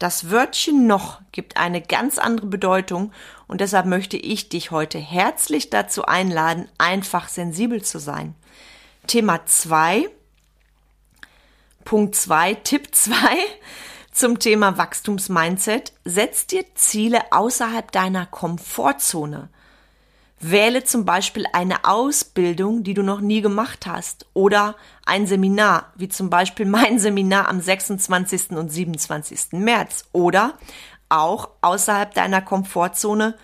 Das 0.01 0.29
Wörtchen 0.29 0.89
noch 0.89 1.21
gibt 1.31 1.57
eine 1.57 1.81
ganz 1.81 2.19
andere 2.19 2.49
Bedeutung 2.49 3.13
und 3.47 3.61
deshalb 3.61 3.87
möchte 3.87 4.17
ich 4.17 4.49
dich 4.49 4.73
heute 4.73 4.99
herzlich 4.99 5.71
dazu 5.71 6.05
einladen, 6.05 6.69
einfach 6.79 7.29
sensibel 7.29 7.81
zu 7.81 8.01
sein. 8.01 8.35
Thema 9.07 9.47
2, 9.47 10.09
Punkt 11.85 12.17
2, 12.17 12.55
Tipp 12.55 12.93
2 12.93 13.21
zum 14.17 14.39
Thema 14.39 14.79
Wachstumsmindset. 14.79 15.93
Setz 16.05 16.47
dir 16.47 16.65
Ziele 16.75 17.21
außerhalb 17.33 17.93
deiner 17.93 18.25
Komfortzone. 18.25 19.51
Wähle 20.41 20.85
zum 20.85 21.05
Beispiel 21.05 21.45
eine 21.53 21.85
Ausbildung, 21.85 22.83
die 22.83 22.95
du 22.95 23.03
noch 23.03 23.21
nie 23.21 23.43
gemacht 23.43 23.87
hast 23.87 24.27
oder 24.33 24.75
ein 25.05 25.27
Seminar, 25.27 25.93
wie 25.97 26.09
zum 26.09 26.31
Beispiel 26.31 26.65
mein 26.65 26.99
Seminar 26.99 27.49
am 27.49 27.61
26. 27.61 28.53
und 28.53 28.73
27. 28.73 29.53
März 29.53 30.07
oder 30.13 30.55
auch 31.11 31.51
außerhalb 31.61 32.15
deiner 32.15 32.41
Komfortzone 32.41 33.35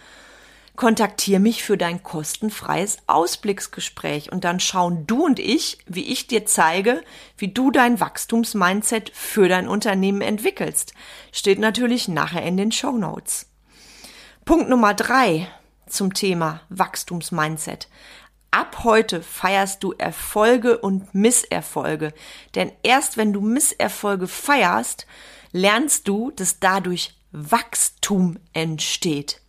kontaktiere 0.77 1.41
mich 1.41 1.63
für 1.63 1.77
dein 1.77 2.03
kostenfreies 2.03 2.99
Ausblicksgespräch 3.07 4.33
und 4.33 4.45
dann 4.45 4.59
schauen 4.59 5.07
du 5.07 5.25
und 5.25 5.39
ich, 5.39 5.79
wie 5.87 6.11
ich 6.11 6.27
dir 6.27 6.47
zeige, 6.47 7.03
wie 7.37 7.49
du 7.49 7.71
dein 7.71 8.01
Wachstumsmindset 8.01 9.11
für 9.15 9.49
dein 9.49 9.69
Unternehmen 9.69 10.23
entwickelst. 10.23 10.95
Steht 11.31 11.59
natürlich 11.59 12.09
nachher 12.09 12.43
in 12.43 12.57
den 12.57 12.73
Show 12.73 12.93
Notes. 12.93 13.51
Punkt 14.45 14.69
Nummer 14.69 14.95
drei 14.95 15.47
zum 15.87 16.15
Thema 16.15 16.63
Wachstumsmindset. 16.71 17.89
Ab 18.51 18.85
heute 18.85 19.23
feierst 19.23 19.83
du 19.83 19.93
Erfolge 19.93 20.79
und 20.79 21.15
Misserfolge, 21.15 22.13
denn 22.55 22.73
erst 22.83 23.17
wenn 23.17 23.33
du 23.33 23.41
Misserfolge 23.41 24.27
feierst, 24.27 25.07
lernst 25.53 26.09
du, 26.09 26.31
dass 26.31 26.61
dadurch 26.61 27.15
Wachstum 27.31 28.39
entsteht. 28.53 29.42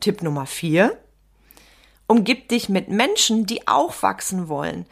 Tipp 0.00 0.22
Nummer 0.22 0.46
vier. 0.46 0.98
Umgib 2.06 2.48
dich 2.48 2.68
mit 2.68 2.88
Menschen, 2.88 3.46
die 3.46 3.66
auch 3.66 4.02
wachsen 4.02 4.48
wollen, 4.48 4.86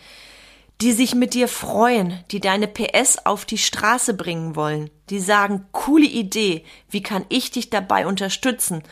die 0.80 0.92
sich 0.92 1.14
mit 1.14 1.34
dir 1.34 1.46
freuen, 1.46 2.24
die 2.30 2.40
deine 2.40 2.66
PS 2.66 3.18
auf 3.24 3.44
die 3.44 3.58
Straße 3.58 4.14
bringen 4.14 4.56
wollen, 4.56 4.90
die 5.10 5.20
sagen, 5.20 5.66
coole 5.70 6.06
Idee, 6.06 6.64
wie 6.90 7.02
kann 7.02 7.24
ich 7.28 7.50
dich 7.52 7.70
dabei 7.70 8.06
unterstützen? 8.06 8.82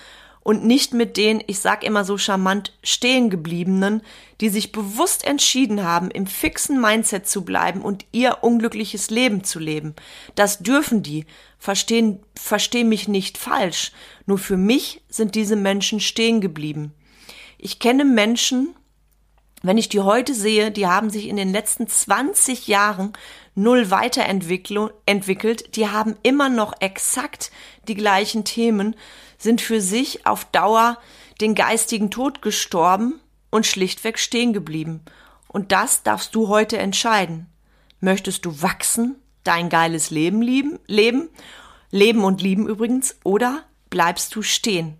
Und 0.42 0.64
nicht 0.64 0.92
mit 0.92 1.16
den, 1.16 1.42
ich 1.46 1.60
sag 1.60 1.84
immer 1.84 2.04
so 2.04 2.18
charmant, 2.18 2.72
stehengebliebenen, 2.82 4.02
die 4.40 4.48
sich 4.48 4.72
bewusst 4.72 5.24
entschieden 5.24 5.84
haben, 5.84 6.10
im 6.10 6.26
fixen 6.26 6.80
Mindset 6.80 7.28
zu 7.28 7.44
bleiben 7.44 7.80
und 7.80 8.04
ihr 8.10 8.38
unglückliches 8.42 9.10
Leben 9.10 9.44
zu 9.44 9.60
leben. 9.60 9.94
Das 10.34 10.58
dürfen 10.58 11.02
die, 11.02 11.26
verstehen, 11.58 12.20
versteh 12.34 12.82
mich 12.82 13.06
nicht 13.06 13.38
falsch. 13.38 13.92
Nur 14.26 14.38
für 14.38 14.56
mich 14.56 15.02
sind 15.08 15.36
diese 15.36 15.54
Menschen 15.54 16.00
stehen 16.00 16.40
geblieben. 16.40 16.92
Ich 17.56 17.78
kenne 17.78 18.04
Menschen, 18.04 18.74
wenn 19.62 19.78
ich 19.78 19.88
die 19.88 20.00
heute 20.00 20.34
sehe, 20.34 20.72
die 20.72 20.88
haben 20.88 21.08
sich 21.08 21.28
in 21.28 21.36
den 21.36 21.52
letzten 21.52 21.86
20 21.86 22.66
Jahren 22.66 23.12
null 23.54 23.90
weiterentwickelt, 23.92 25.76
die 25.76 25.88
haben 25.88 26.16
immer 26.24 26.48
noch 26.48 26.74
exakt 26.80 27.52
die 27.86 27.94
gleichen 27.94 28.44
Themen, 28.44 28.96
sind 29.42 29.60
für 29.60 29.80
sich 29.80 30.26
auf 30.26 30.44
Dauer 30.46 30.98
den 31.40 31.54
geistigen 31.54 32.10
Tod 32.10 32.42
gestorben 32.42 33.20
und 33.50 33.66
schlichtweg 33.66 34.18
stehen 34.18 34.52
geblieben. 34.52 35.00
Und 35.48 35.72
das 35.72 36.02
darfst 36.02 36.34
du 36.34 36.48
heute 36.48 36.78
entscheiden. 36.78 37.46
Möchtest 38.00 38.44
du 38.44 38.62
wachsen 38.62 39.16
dein 39.44 39.68
geiles 39.68 40.10
Leben 40.10 40.40
lieben, 40.40 40.78
leben, 40.86 41.28
leben 41.90 42.24
und 42.24 42.40
lieben 42.40 42.68
übrigens, 42.68 43.16
oder 43.24 43.64
bleibst 43.90 44.34
du 44.34 44.42
stehen? 44.42 44.98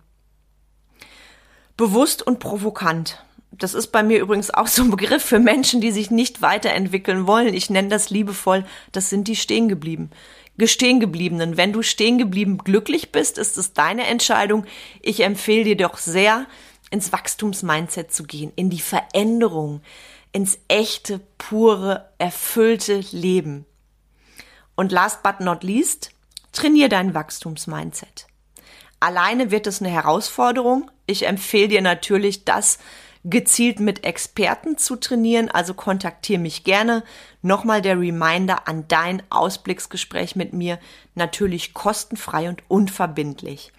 Bewusst 1.77 2.21
und 2.21 2.39
provokant. 2.39 3.23
Das 3.51 3.73
ist 3.73 3.87
bei 3.87 4.03
mir 4.03 4.19
übrigens 4.19 4.51
auch 4.51 4.67
so 4.67 4.83
ein 4.83 4.91
Begriff 4.91 5.23
für 5.23 5.39
Menschen, 5.39 5.79
die 5.79 5.91
sich 5.91 6.11
nicht 6.11 6.41
weiterentwickeln 6.41 7.27
wollen. 7.27 7.53
Ich 7.53 7.69
nenne 7.69 7.89
das 7.89 8.09
liebevoll, 8.09 8.65
das 8.91 9.09
sind 9.09 9.27
die 9.27 9.35
stehen 9.35 9.69
geblieben. 9.69 10.09
Gestehen 10.57 10.99
gebliebenen. 10.99 11.57
Wenn 11.57 11.73
du 11.73 11.81
stehen 11.81 12.17
geblieben 12.17 12.59
glücklich 12.59 13.11
bist, 13.11 13.37
ist 13.37 13.57
es 13.57 13.73
deine 13.73 14.05
Entscheidung. 14.07 14.65
Ich 15.01 15.21
empfehle 15.21 15.63
dir 15.63 15.77
doch 15.77 15.97
sehr, 15.97 16.45
ins 16.91 17.11
Wachstumsmindset 17.11 18.13
zu 18.13 18.23
gehen, 18.23 18.51
in 18.55 18.69
die 18.69 18.79
Veränderung, 18.79 19.81
ins 20.31 20.59
echte, 20.67 21.19
pure, 21.39 22.09
erfüllte 22.19 23.03
Leben. 23.11 23.65
Und 24.75 24.91
last 24.91 25.23
but 25.23 25.39
not 25.39 25.63
least, 25.63 26.11
trainier 26.51 26.89
dein 26.89 27.15
Wachstumsmindset. 27.15 28.27
Alleine 28.99 29.51
wird 29.51 29.67
es 29.67 29.81
eine 29.81 29.89
Herausforderung. 29.89 30.89
Ich 31.07 31.25
empfehle 31.25 31.67
dir 31.67 31.81
natürlich, 31.81 32.45
das 32.45 32.77
gezielt 33.23 33.79
mit 33.79 34.03
Experten 34.03 34.77
zu 34.77 34.95
trainieren, 34.97 35.49
also 35.49 35.73
kontaktiere 35.73 36.39
mich 36.39 36.63
gerne. 36.63 37.03
Nochmal 37.41 37.81
der 37.81 37.99
Reminder 37.99 38.67
an 38.67 38.87
dein 38.87 39.23
Ausblicksgespräch 39.29 40.35
mit 40.35 40.53
mir, 40.53 40.79
natürlich 41.15 41.73
kostenfrei 41.73 42.49
und 42.49 42.63
unverbindlich. 42.67 43.71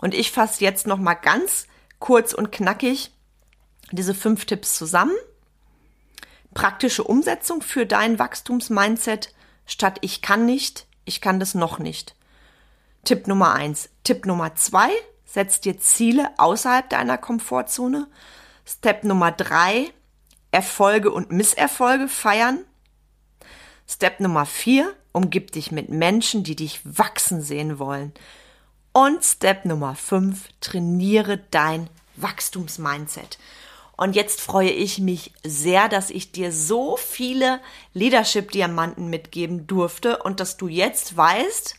Und 0.00 0.14
ich 0.14 0.32
fasse 0.32 0.64
jetzt 0.64 0.86
nochmal 0.86 1.18
ganz 1.20 1.66
kurz 1.98 2.32
und 2.32 2.52
knackig 2.52 3.10
diese 3.90 4.14
fünf 4.14 4.44
Tipps 4.44 4.76
zusammen. 4.76 5.14
Praktische 6.54 7.04
Umsetzung 7.04 7.62
für 7.62 7.86
dein 7.86 8.18
Wachstumsmindset 8.18 9.32
statt 9.66 9.98
ich 10.00 10.22
kann 10.22 10.46
nicht, 10.46 10.86
ich 11.04 11.20
kann 11.20 11.38
das 11.38 11.54
noch 11.54 11.78
nicht. 11.78 12.16
Tipp 13.04 13.26
Nummer 13.26 13.54
eins. 13.54 13.90
Tipp 14.02 14.26
Nummer 14.26 14.54
zwei, 14.54 14.90
setz 15.24 15.60
dir 15.60 15.78
Ziele 15.78 16.30
außerhalb 16.36 16.88
deiner 16.90 17.18
Komfortzone. 17.18 18.08
Step 18.70 19.02
Nummer 19.02 19.32
drei, 19.32 19.90
Erfolge 20.50 21.10
und 21.10 21.32
Misserfolge 21.32 22.06
feiern. 22.06 22.64
Step 23.88 24.20
Nummer 24.20 24.44
vier, 24.44 24.94
umgib 25.12 25.52
dich 25.52 25.72
mit 25.72 25.88
Menschen, 25.88 26.44
die 26.44 26.54
dich 26.54 26.80
wachsen 26.84 27.40
sehen 27.40 27.78
wollen. 27.78 28.12
Und 28.92 29.24
Step 29.24 29.64
Nummer 29.64 29.94
fünf, 29.94 30.48
trainiere 30.60 31.38
dein 31.50 31.88
Wachstumsmindset. 32.16 33.38
Und 33.96 34.14
jetzt 34.14 34.42
freue 34.42 34.70
ich 34.70 34.98
mich 34.98 35.32
sehr, 35.42 35.88
dass 35.88 36.10
ich 36.10 36.30
dir 36.30 36.52
so 36.52 36.98
viele 36.98 37.60
Leadership-Diamanten 37.94 39.08
mitgeben 39.08 39.66
durfte 39.66 40.18
und 40.18 40.40
dass 40.40 40.58
du 40.58 40.68
jetzt 40.68 41.16
weißt, 41.16 41.76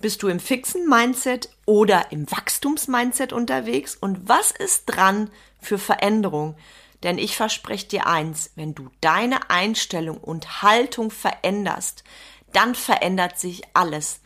bist 0.00 0.22
du 0.22 0.28
im 0.28 0.40
fixen 0.40 0.88
Mindset 0.88 1.50
oder 1.66 2.10
im 2.12 2.30
Wachstumsmindset 2.30 3.32
unterwegs 3.32 3.96
und 3.96 4.28
was 4.28 4.50
ist 4.50 4.84
dran 4.86 5.30
für 5.60 5.78
Veränderung? 5.78 6.56
Denn 7.02 7.18
ich 7.18 7.36
verspreche 7.36 7.88
dir 7.88 8.06
eins, 8.06 8.50
wenn 8.56 8.74
du 8.74 8.90
deine 9.00 9.50
Einstellung 9.50 10.18
und 10.18 10.62
Haltung 10.62 11.10
veränderst, 11.10 12.04
dann 12.52 12.74
verändert 12.74 13.38
sich 13.38 13.62
alles. 13.74 14.20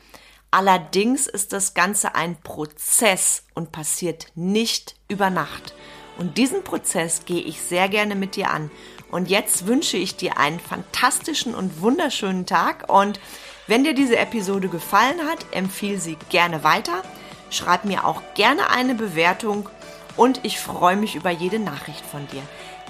Allerdings 0.50 1.26
ist 1.26 1.52
das 1.52 1.74
Ganze 1.74 2.14
ein 2.14 2.40
Prozess 2.40 3.44
und 3.54 3.72
passiert 3.72 4.28
nicht 4.34 4.96
über 5.08 5.30
Nacht. 5.30 5.74
Und 6.16 6.38
diesen 6.38 6.62
Prozess 6.62 7.24
gehe 7.24 7.42
ich 7.42 7.60
sehr 7.60 7.88
gerne 7.88 8.14
mit 8.14 8.36
dir 8.36 8.50
an. 8.50 8.70
Und 9.10 9.28
jetzt 9.28 9.66
wünsche 9.66 9.96
ich 9.96 10.16
dir 10.16 10.38
einen 10.38 10.60
fantastischen 10.60 11.54
und 11.54 11.80
wunderschönen 11.80 12.46
Tag. 12.46 12.88
Und 12.88 13.18
wenn 13.66 13.84
dir 13.84 13.94
diese 13.94 14.16
Episode 14.18 14.68
gefallen 14.68 15.20
hat, 15.28 15.46
empfehle 15.52 15.98
sie 15.98 16.16
gerne 16.28 16.64
weiter. 16.64 17.02
Schreib 17.50 17.84
mir 17.84 18.04
auch 18.04 18.22
gerne 18.34 18.70
eine 18.70 18.94
Bewertung 18.94 19.68
und 20.16 20.40
ich 20.44 20.58
freue 20.58 20.96
mich 20.96 21.14
über 21.14 21.30
jede 21.30 21.58
Nachricht 21.58 22.04
von 22.04 22.26
dir. 22.28 22.42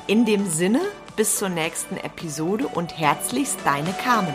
In 0.06 0.24
dem 0.24 0.48
Sinne, 0.50 0.80
bis 1.16 1.36
zur 1.38 1.48
nächsten 1.48 1.96
Episode 1.96 2.66
und 2.66 2.98
herzlichst 2.98 3.58
deine 3.64 3.92
Carmen. 3.92 4.34